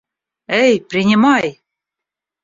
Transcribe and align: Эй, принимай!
Эй, 0.61 0.73
принимай! 0.89 1.47